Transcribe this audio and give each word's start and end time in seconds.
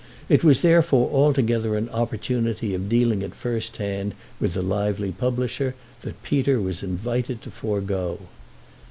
It 0.29 0.43
was 0.43 0.63
therefore 0.63 1.11
altogether 1.11 1.75
an 1.77 1.87
opportunity 1.89 2.73
of 2.73 2.89
dealing 2.89 3.21
at 3.21 3.35
first 3.35 3.77
hand 3.77 4.15
with 4.39 4.55
the 4.55 4.63
lively 4.63 5.11
publisher 5.11 5.75
that 6.01 6.23
Peter 6.23 6.59
was 6.59 6.81
invited 6.81 7.39
to 7.43 7.51
forego. 7.51 8.17